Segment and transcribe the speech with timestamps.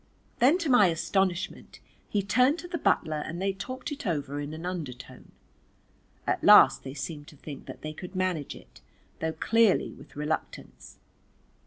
[0.39, 4.51] Then to my astonishment he turned to the butler and they talked it over in
[4.51, 5.31] an undertone.
[6.25, 8.81] At last they seemed to think that they could manage it,
[9.19, 10.97] though clearly with reluctance.